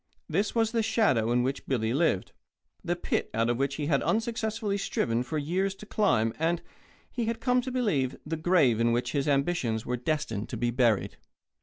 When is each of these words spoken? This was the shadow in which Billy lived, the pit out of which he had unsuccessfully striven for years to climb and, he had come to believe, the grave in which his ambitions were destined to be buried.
This 0.27 0.55
was 0.55 0.71
the 0.71 0.81
shadow 0.81 1.31
in 1.31 1.43
which 1.43 1.67
Billy 1.67 1.93
lived, 1.93 2.31
the 2.83 2.95
pit 2.95 3.29
out 3.35 3.51
of 3.51 3.57
which 3.57 3.75
he 3.75 3.85
had 3.85 4.01
unsuccessfully 4.01 4.75
striven 4.79 5.21
for 5.21 5.37
years 5.37 5.75
to 5.75 5.85
climb 5.85 6.33
and, 6.39 6.59
he 7.11 7.25
had 7.25 7.39
come 7.39 7.61
to 7.61 7.71
believe, 7.71 8.15
the 8.25 8.35
grave 8.35 8.79
in 8.79 8.93
which 8.93 9.11
his 9.11 9.27
ambitions 9.27 9.85
were 9.85 9.97
destined 9.97 10.49
to 10.49 10.57
be 10.57 10.71
buried. 10.71 11.17